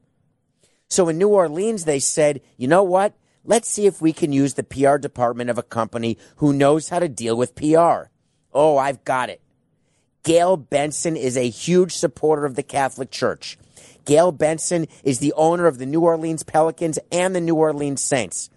[0.89, 3.13] So in New Orleans, they said, you know what?
[3.45, 7.01] Let's see if we can use the PR department of a company who knows how
[7.01, 8.09] to deal with PR.
[8.55, 9.43] Oh, I've got it.
[10.25, 13.59] Gayle Benson is a huge supporter of the Catholic Church.
[14.07, 18.51] Gayle Benson is the owner of the New Orleans Pelicans and the New Orleans Saints.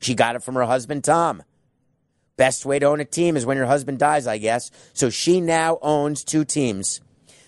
[0.00, 1.42] She got it from her husband, Tom.
[2.36, 4.70] Best way to own a team is when your husband dies, I guess.
[4.92, 7.00] So she now owns two teams.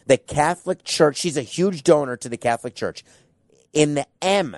[0.06, 3.04] The Catholic Church, she's a huge donor to the Catholic Church.
[3.72, 4.56] In the M,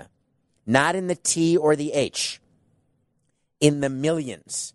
[0.64, 2.40] not in the T or the H.
[3.58, 4.74] In the millions,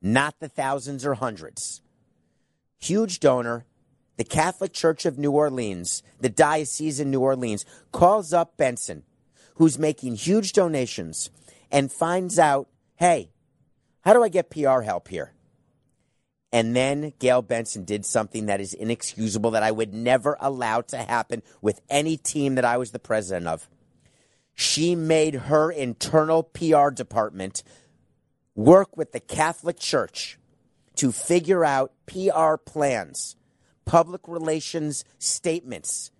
[0.00, 1.82] not the thousands or hundreds.
[2.78, 3.66] Huge donor,
[4.16, 9.02] the Catholic Church of New Orleans, the Diocese in New Orleans, calls up Benson,
[9.56, 11.30] who's making huge donations,
[11.70, 13.30] and finds out, hey,
[14.02, 15.32] how do I get PR help here?
[16.52, 20.98] And then Gayle Benson did something that is inexcusable that I would never allow to
[20.98, 23.68] happen with any team that I was the president of.
[24.54, 27.64] She made her internal PR department
[28.54, 30.38] work with the Catholic Church
[30.94, 33.34] to figure out PR plans
[33.84, 36.10] public relations statements,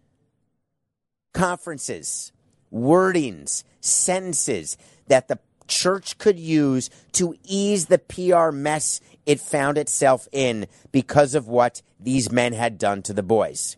[1.32, 2.32] conferences,
[2.72, 4.76] wordings, sentences
[5.08, 11.34] that the church could use to ease the PR mess it found itself in because
[11.34, 13.76] of what these men had done to the boys.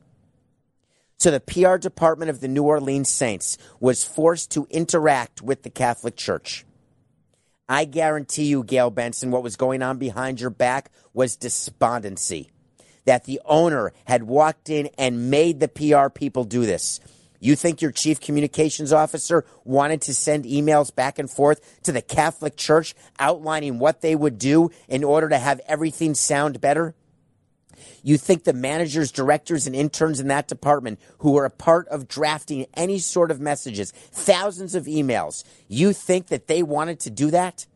[1.19, 5.71] So the PR department of the New Orleans Saints was forced to interact with the
[5.71, 6.67] Catholic Church.
[7.69, 12.51] I guarantee you, Gayle Benson, what was going on behind your back was despondency.
[13.07, 17.01] That the owner had walked in and made the PR people do this.
[17.41, 22.03] You think your chief communications officer wanted to send emails back and forth to the
[22.03, 26.95] Catholic Church outlining what they would do in order to have everything sound better?
[28.03, 32.09] You think the managers, directors, and interns in that department who were a part of
[32.09, 37.31] drafting any sort of messages, thousands of emails, you think that they wanted to do
[37.33, 37.67] that?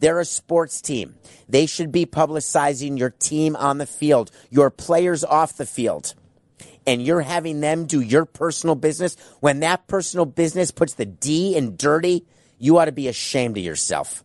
[0.00, 1.16] They're a sports team.
[1.48, 6.14] They should be publicizing your team on the field, your players off the field.
[6.86, 9.16] And you're having them do your personal business.
[9.40, 12.24] When that personal business puts the D in dirty,
[12.58, 14.24] you ought to be ashamed of yourself.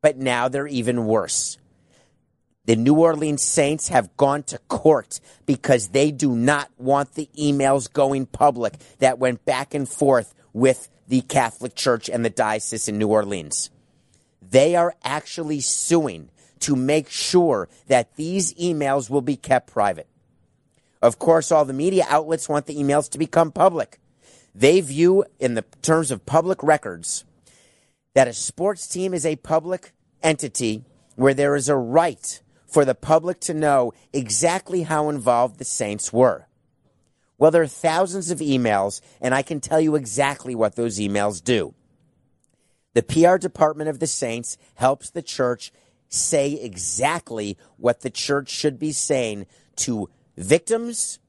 [0.00, 1.58] But now they're even worse.
[2.66, 7.90] The New Orleans Saints have gone to court because they do not want the emails
[7.90, 12.98] going public that went back and forth with the Catholic Church and the diocese in
[12.98, 13.70] New Orleans.
[14.50, 16.30] They are actually suing
[16.60, 20.08] to make sure that these emails will be kept private.
[21.00, 24.00] Of course, all the media outlets want the emails to become public.
[24.54, 27.24] They view, in the terms of public records,
[28.14, 29.92] that a sports team is a public
[30.22, 30.84] entity
[31.14, 36.12] where there is a right for the public to know exactly how involved the Saints
[36.12, 36.46] were.
[37.38, 41.42] Well, there are thousands of emails, and I can tell you exactly what those emails
[41.42, 41.74] do.
[42.98, 45.70] The PR department of the Saints helps the church
[46.08, 49.46] say exactly what the church should be saying
[49.76, 51.20] to victims,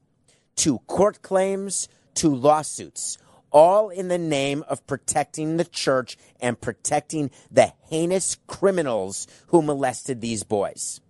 [0.56, 3.18] to court claims, to lawsuits,
[3.52, 10.20] all in the name of protecting the church and protecting the heinous criminals who molested
[10.20, 11.00] these boys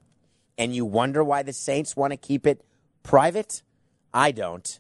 [0.59, 2.63] and you wonder why the Saints want to keep it
[3.03, 3.63] private?
[4.13, 4.79] I don't.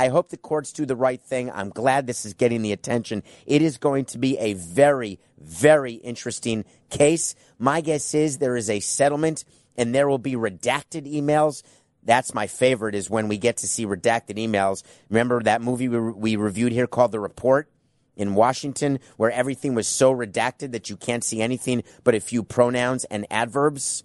[0.00, 1.50] I hope the courts do the right thing.
[1.50, 3.22] I'm glad this is getting the attention.
[3.44, 7.34] It is going to be a very, very interesting case.
[7.58, 9.44] My guess is there is a settlement
[9.76, 11.62] and there will be redacted emails.
[12.02, 14.84] That's my favorite is when we get to see redacted emails.
[15.10, 17.68] Remember that movie we, we reviewed here called The Report?
[18.16, 22.42] in Washington where everything was so redacted that you can't see anything but a few
[22.42, 24.02] pronouns and adverbs.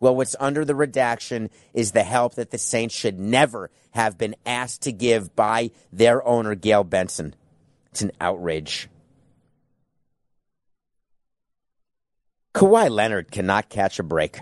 [0.00, 4.34] Well, what's under the redaction is the help that the Saints should never have been
[4.46, 7.34] asked to give by their owner, Gayle Benson.
[7.90, 8.88] It's an outrage.
[12.54, 14.38] Kawhi Leonard cannot catch a break.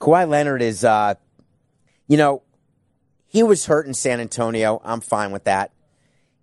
[0.00, 1.14] Kawhi Leonard is, uh,
[2.06, 2.42] you know,
[3.26, 4.80] he was hurt in San Antonio.
[4.84, 5.72] I'm fine with that.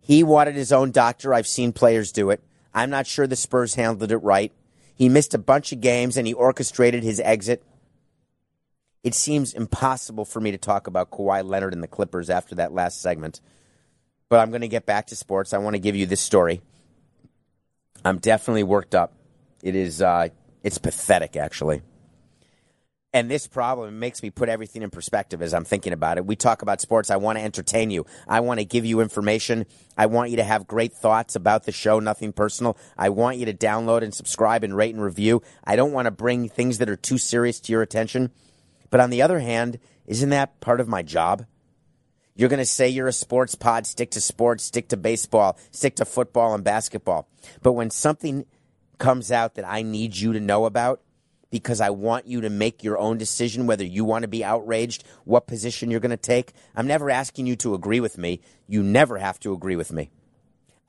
[0.01, 1.33] He wanted his own doctor.
[1.33, 2.43] I've seen players do it.
[2.73, 4.51] I'm not sure the Spurs handled it right.
[4.93, 7.63] He missed a bunch of games and he orchestrated his exit
[9.05, 12.73] it seems impossible for me to talk about Kawhi Leonard and the Clippers after that
[12.73, 13.39] last segment.
[14.29, 15.53] But I'm going to get back to sports.
[15.53, 16.63] I want to give you this story.
[18.03, 19.13] I'm definitely worked up.
[19.61, 20.29] It is uh,
[20.63, 21.83] it's pathetic actually.
[23.13, 26.25] And this problem makes me put everything in perspective as I'm thinking about it.
[26.25, 27.11] We talk about sports.
[27.11, 28.07] I want to entertain you.
[28.27, 29.67] I want to give you information.
[29.95, 32.75] I want you to have great thoughts about the show, nothing personal.
[32.97, 35.43] I want you to download and subscribe and rate and review.
[35.63, 38.31] I don't want to bring things that are too serious to your attention.
[38.89, 41.45] But on the other hand, isn't that part of my job?
[42.35, 45.95] You're going to say you're a sports pod, stick to sports, stick to baseball, stick
[45.95, 47.29] to football and basketball.
[47.61, 48.45] But when something
[48.97, 51.01] comes out that I need you to know about,
[51.49, 55.05] because I want you to make your own decision whether you want to be outraged,
[55.23, 56.51] what position you're going to take.
[56.75, 58.41] I'm never asking you to agree with me.
[58.67, 60.09] You never have to agree with me.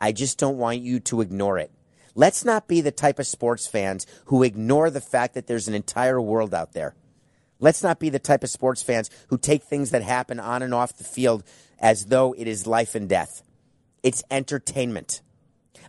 [0.01, 1.71] I just don't want you to ignore it.
[2.17, 5.75] Let's not be the type of sports fans who ignore the fact that there's an
[5.75, 6.97] entire world out there.
[7.59, 10.75] Let's not be the type of sports fans who take things that happen on and
[10.75, 11.43] off the field
[11.79, 13.43] as though it is life and death.
[14.03, 15.23] It's entertainment.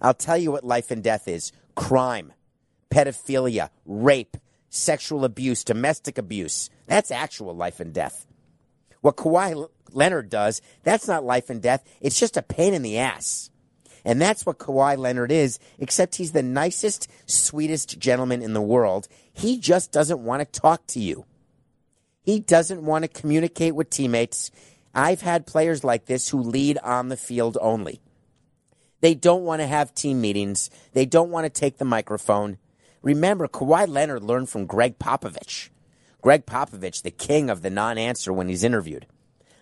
[0.01, 2.33] I'll tell you what life and death is crime,
[2.89, 4.37] pedophilia, rape,
[4.69, 6.69] sexual abuse, domestic abuse.
[6.87, 8.25] That's actual life and death.
[9.01, 11.83] What Kawhi Leonard does, that's not life and death.
[12.01, 13.49] It's just a pain in the ass.
[14.03, 19.07] And that's what Kawhi Leonard is, except he's the nicest, sweetest gentleman in the world.
[19.33, 21.25] He just doesn't want to talk to you.
[22.27, 24.51] He doesn't want to communicate with teammates.
[24.93, 28.01] I've had players like this who lead on the field only.
[28.99, 30.69] They don't want to have team meetings.
[30.91, 32.57] They don't want to take the microphone.
[33.01, 35.69] Remember, Kawhi Leonard learned from Gregg Popovich.
[36.21, 39.05] Gregg Popovich, the king of the non answer when he's interviewed.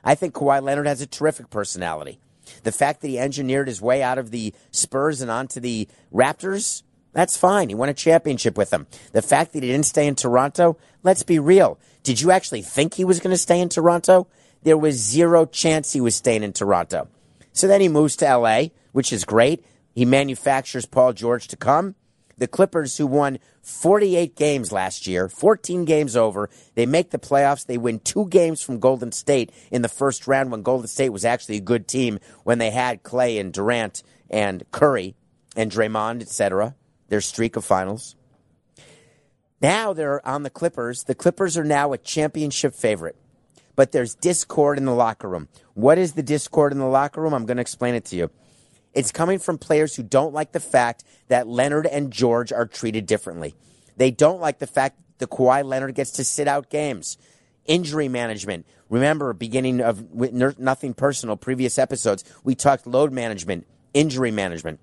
[0.04, 2.18] I think Kawhi Leonard has a terrific personality.
[2.64, 6.82] The fact that he engineered his way out of the Spurs and onto the Raptors,
[7.16, 7.70] that's fine.
[7.70, 8.88] He won a championship with them.
[9.14, 11.80] The fact that he didn't stay in Toronto, let's be real.
[12.04, 14.28] Did you actually think he was going to stay in Toronto?
[14.64, 17.08] There was zero chance he was staying in Toronto.
[17.54, 19.64] So then he moves to LA, which is great.
[19.94, 21.96] He manufactures Paul George to come.
[22.38, 27.66] The Clippers, who won 48 games last year, 14 games over, they make the playoffs.
[27.66, 31.24] They win two games from Golden State in the first round when Golden State was
[31.24, 35.16] actually a good team when they had Clay and Durant and Curry
[35.56, 36.76] and Draymond, etc.
[37.10, 38.16] Their streak of finals.
[39.62, 41.04] Now they're on the Clippers.
[41.04, 43.16] The Clippers are now a championship favorite
[43.76, 45.48] but there's discord in the locker room.
[45.74, 47.34] What is the discord in the locker room?
[47.34, 48.32] I'm going to explain it to you.
[48.94, 53.06] It's coming from players who don't like the fact that Leonard and George are treated
[53.06, 53.54] differently.
[53.98, 57.18] They don't like the fact that Kawhi Leonard gets to sit out games.
[57.66, 58.66] Injury management.
[58.90, 64.80] Remember, beginning of Nothing Personal, previous episodes, we talked load management, injury management.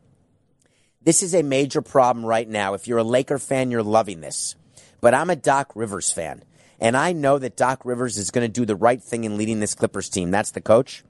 [1.04, 2.74] This is a major problem right now.
[2.74, 4.54] If you're a Laker fan, you're loving this.
[5.00, 6.44] But I'm a Doc Rivers fan.
[6.78, 9.60] And I know that Doc Rivers is going to do the right thing in leading
[9.60, 10.30] this Clippers team.
[10.30, 11.04] That's the coach.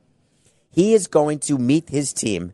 [0.71, 2.53] He is going to meet his team,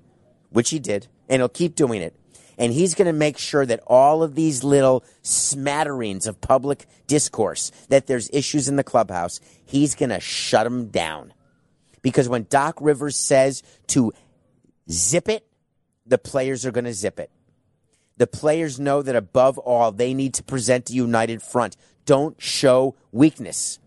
[0.50, 2.14] which he did, and he'll keep doing it.
[2.58, 7.70] And he's going to make sure that all of these little smatterings of public discourse,
[7.88, 11.32] that there's issues in the clubhouse, he's going to shut them down.
[12.02, 14.12] Because when Doc Rivers says to
[14.90, 15.47] zip it,
[16.08, 17.30] the players are going to zip it.
[18.16, 21.76] The players know that above all, they need to present a united front
[22.08, 23.78] don't show weakness.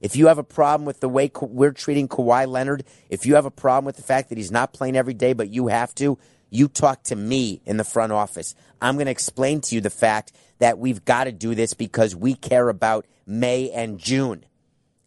[0.00, 3.44] If you have a problem with the way we're treating Kawhi Leonard, if you have
[3.44, 6.16] a problem with the fact that he's not playing every day, but you have to,
[6.48, 8.54] you talk to me in the front office.
[8.80, 12.14] I'm going to explain to you the fact that we've got to do this because
[12.14, 14.44] we care about May and June,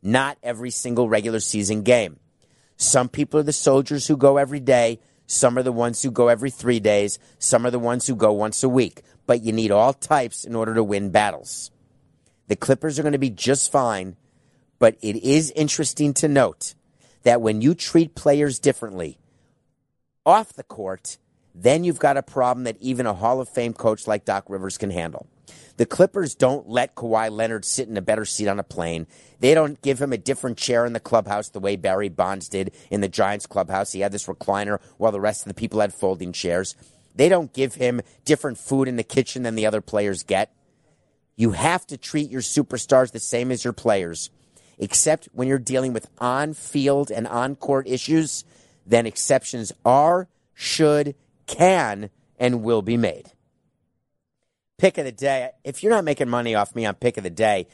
[0.03, 2.19] not every single regular season game.
[2.75, 4.99] Some people are the soldiers who go every day.
[5.31, 7.19] Some are the ones who go every three days.
[7.37, 9.03] Some are the ones who go once a week.
[9.27, 11.69] But you need all types in order to win battles.
[12.47, 14.15] The Clippers are going to be just fine,
[14.79, 16.73] but it is interesting to note
[17.21, 19.19] that when you treat players differently
[20.25, 21.19] off the court,
[21.53, 24.79] then you've got a problem that even a Hall of Fame coach like Doc Rivers
[24.79, 25.27] can handle.
[25.79, 29.07] The Clippers don't let Kawhi Leonard sit in a better seat on a plane.
[29.39, 32.75] They don't give him a different chair in the clubhouse the way Barry Bonds did
[32.91, 33.93] in the Giants clubhouse.
[33.93, 36.75] He had this recliner while the rest of the people had folding chairs.
[37.15, 40.51] They don't give him different food in the kitchen than the other players get.
[41.37, 44.31] You have to treat your superstars the same as your players,
[44.79, 48.43] except when you're dealing with on field and on court issues,
[48.85, 51.15] then exceptions are, should,
[51.47, 53.31] can, and will be made.
[54.79, 55.51] Pick of the day.
[55.63, 57.67] If you're not making money off me on pick of the day,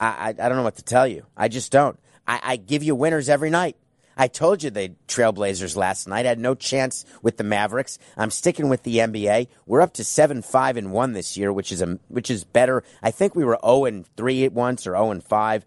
[0.00, 1.26] I, I, I don't know what to tell you.
[1.36, 1.98] I just don't.
[2.26, 3.76] I, I give you winners every night.
[4.16, 7.98] I told you the Trailblazers last night had no chance with the Mavericks.
[8.16, 9.48] I'm sticking with the NBA.
[9.66, 12.84] We're up to seven five and one this year, which is a which is better.
[13.02, 15.66] I think we were zero and three at once or zero oh and five.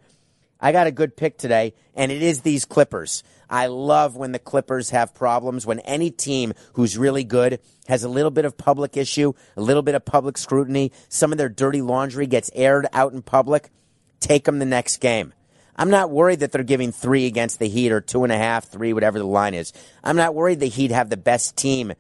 [0.60, 3.24] I got a good pick today, and it is these Clippers.
[3.50, 5.66] I love when the Clippers have problems.
[5.66, 9.84] When any team who's really good has a little bit of public issue, a little
[9.84, 13.70] bit of public scrutiny, some of their dirty laundry gets aired out in public.
[14.20, 15.34] Take them the next game.
[15.76, 18.66] I'm not worried that they're giving three against the Heat or two and a half,
[18.66, 19.72] three, whatever the line is.
[20.04, 21.94] I'm not worried the Heat have the best team,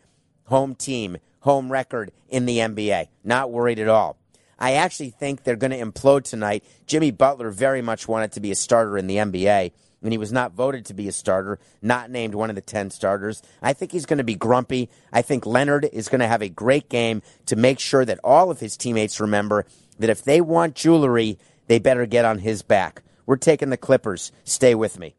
[0.45, 3.07] home team, home record in the NBA.
[3.23, 4.17] Not worried at all.
[4.59, 6.63] I actually think they're going to implode tonight.
[6.85, 10.31] Jimmy Butler very much wanted to be a starter in the NBA, and he was
[10.31, 13.41] not voted to be a starter, not named one of the 10 starters.
[13.61, 14.89] I think he's going to be grumpy.
[15.11, 18.51] I think Leonard is going to have a great game to make sure that all
[18.51, 19.65] of his teammates remember
[19.99, 21.37] that if they want jewelry,
[21.67, 23.03] they better get on his back.
[23.25, 24.31] We're taking the Clippers.
[24.43, 25.15] Stay with me.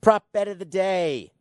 [0.00, 1.32] Prop bet of the day.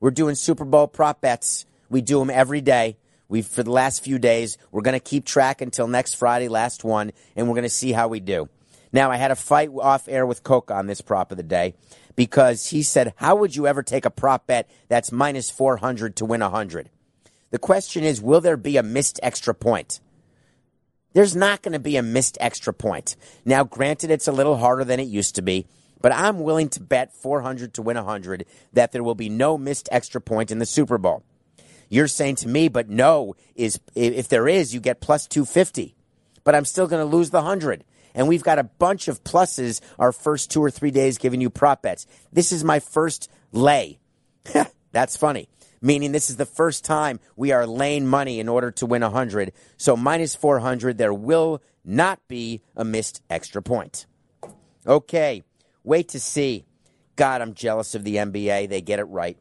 [0.00, 1.66] We're doing Super Bowl prop bets.
[1.90, 2.96] We do them every day.
[3.34, 4.58] We for the last few days.
[4.70, 7.90] We're going to keep track until next Friday, last one, and we're going to see
[7.90, 8.48] how we do.
[8.92, 11.74] Now, I had a fight off air with Coke on this prop of the day
[12.14, 16.24] because he said, "How would you ever take a prop bet that's minus 400 to
[16.24, 16.90] win 100?"
[17.50, 19.98] The question is, will there be a missed extra point?
[21.12, 23.16] There's not going to be a missed extra point.
[23.44, 25.66] Now, granted, it's a little harder than it used to be,
[26.00, 29.88] but I'm willing to bet 400 to win 100 that there will be no missed
[29.90, 31.24] extra point in the Super Bowl.
[31.88, 35.94] You're saying to me, but no, is if there is, you get plus 250.
[36.42, 37.84] But I'm still going to lose the 100.
[38.14, 41.50] And we've got a bunch of pluses our first two or three days giving you
[41.50, 42.06] prop bets.
[42.32, 43.98] This is my first lay.
[44.92, 45.48] That's funny
[45.84, 49.52] meaning this is the first time we are laying money in order to win 100.
[49.76, 54.06] So minus 400, there will not be a missed extra point.
[54.86, 55.42] Okay,
[55.84, 56.64] wait to see.
[57.16, 58.70] God, I'm jealous of the NBA.
[58.70, 59.36] They get it right.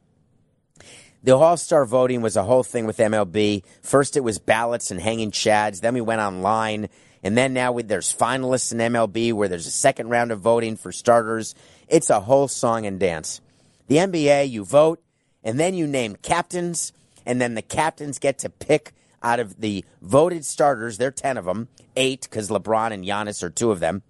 [1.23, 3.63] The All Star voting was a whole thing with MLB.
[3.81, 5.79] First, it was ballots and hanging chads.
[5.79, 6.89] Then we went online.
[7.23, 10.75] And then now we, there's finalists in MLB where there's a second round of voting
[10.75, 11.55] for starters.
[11.87, 13.39] It's a whole song and dance.
[13.87, 15.01] The NBA, you vote,
[15.45, 16.91] and then you name captains,
[17.25, 20.97] and then the captains get to pick out of the voted starters.
[20.97, 24.03] There are 10 of them, eight, because LeBron and Giannis are two of them.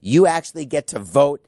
[0.00, 1.44] You actually get to vote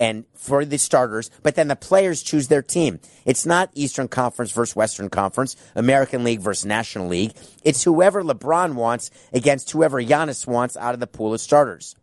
[0.00, 2.98] and for the starters, but then the players choose their team.
[3.24, 7.32] It's not Eastern Conference versus Western Conference, American League versus National League.
[7.62, 11.94] It's whoever LeBron wants against whoever Giannis wants out of the pool of starters.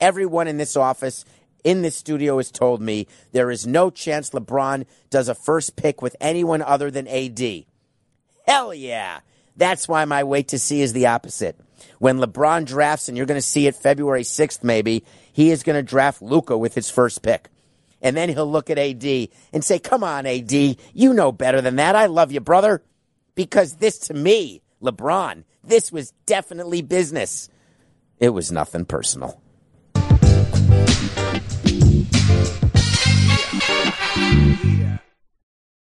[0.00, 1.24] Everyone in this office,
[1.62, 6.02] in this studio, has told me there is no chance LeBron does a first pick
[6.02, 7.64] with anyone other than AD.
[8.46, 9.20] Hell yeah.
[9.56, 11.58] That's why my wait to see is the opposite.
[11.98, 15.76] When LeBron drafts, and you're going to see it February 6th, maybe, he is going
[15.76, 17.48] to draft Luka with his first pick.
[18.02, 21.76] And then he'll look at AD and say, Come on, AD, you know better than
[21.76, 21.96] that.
[21.96, 22.82] I love you, brother.
[23.34, 27.48] Because this to me, LeBron, this was definitely business.
[28.18, 29.40] It was nothing personal.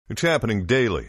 [0.08, 1.08] It's happening daily.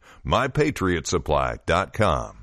[0.25, 2.40] MyPatriotSupply.com.